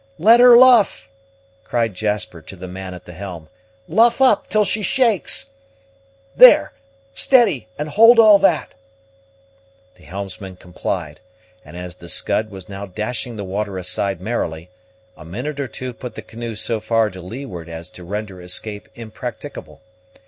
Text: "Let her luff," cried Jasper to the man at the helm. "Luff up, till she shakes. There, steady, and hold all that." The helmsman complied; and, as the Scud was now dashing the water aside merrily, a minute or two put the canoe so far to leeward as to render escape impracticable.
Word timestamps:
"Let 0.17 0.39
her 0.39 0.57
luff," 0.57 1.07
cried 1.63 1.93
Jasper 1.93 2.41
to 2.41 2.55
the 2.55 2.67
man 2.67 2.95
at 2.95 3.05
the 3.05 3.13
helm. 3.13 3.49
"Luff 3.87 4.19
up, 4.19 4.49
till 4.49 4.65
she 4.65 4.81
shakes. 4.81 5.51
There, 6.35 6.73
steady, 7.13 7.67
and 7.77 7.87
hold 7.87 8.17
all 8.17 8.39
that." 8.39 8.73
The 9.97 10.03
helmsman 10.05 10.55
complied; 10.55 11.19
and, 11.63 11.77
as 11.77 11.97
the 11.97 12.09
Scud 12.09 12.49
was 12.49 12.67
now 12.67 12.87
dashing 12.87 13.35
the 13.35 13.43
water 13.43 13.77
aside 13.77 14.19
merrily, 14.19 14.71
a 15.15 15.23
minute 15.23 15.59
or 15.59 15.67
two 15.67 15.93
put 15.93 16.15
the 16.15 16.23
canoe 16.23 16.55
so 16.55 16.79
far 16.79 17.11
to 17.11 17.21
leeward 17.21 17.69
as 17.69 17.87
to 17.91 18.03
render 18.03 18.41
escape 18.41 18.89
impracticable. 18.95 19.81